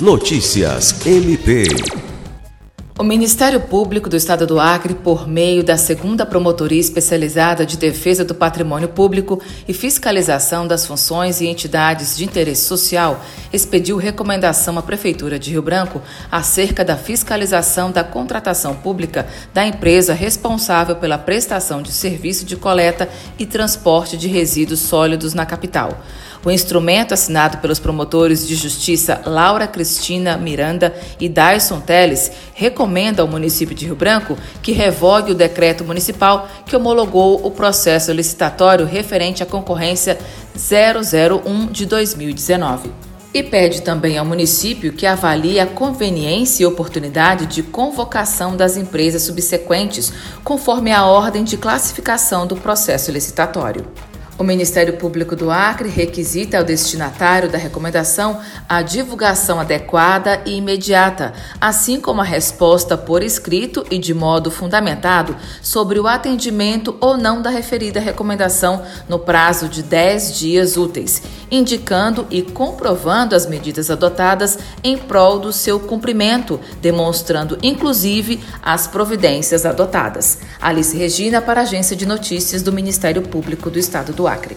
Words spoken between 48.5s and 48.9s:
das